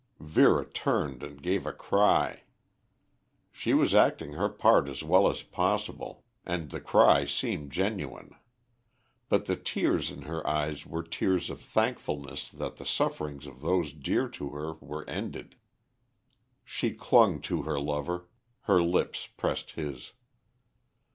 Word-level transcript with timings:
Vera 0.19 0.65
turned 0.65 1.21
and 1.21 1.43
gave 1.43 1.67
a 1.67 1.71
cry. 1.71 2.41
She 3.51 3.75
was 3.75 3.93
acting 3.93 4.31
her 4.33 4.49
part 4.49 4.89
as 4.89 5.03
well 5.03 5.29
as 5.29 5.43
possible, 5.43 6.23
and 6.43 6.71
the 6.71 6.81
cry 6.81 7.23
seemed 7.25 7.71
genuine. 7.71 8.35
But 9.29 9.45
the 9.45 9.55
tears 9.55 10.09
in 10.09 10.23
her 10.23 10.41
eyes 10.47 10.87
were 10.87 11.03
tears 11.03 11.51
of 11.51 11.61
thankfulness 11.61 12.49
that 12.49 12.77
the 12.77 12.85
sufferings 12.87 13.45
of 13.45 13.61
those 13.61 13.93
dear 13.93 14.27
to 14.29 14.49
her 14.49 14.73
were 14.73 15.07
ended. 15.07 15.53
She 16.65 16.95
clung 16.95 17.39
to 17.41 17.61
her 17.61 17.79
lover; 17.79 18.27
her 18.61 18.81
lips 18.81 19.27
pressed 19.27 19.73
his. 19.73 20.13